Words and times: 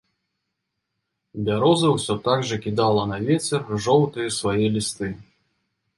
Бяроза 1.49 1.91
ўсё 1.97 2.13
так 2.29 2.39
жа 2.53 2.57
кідала 2.63 3.03
на 3.15 3.23
вецер 3.27 3.61
жоўтыя 3.85 4.29
свае 4.41 4.65
лісты. 4.79 5.07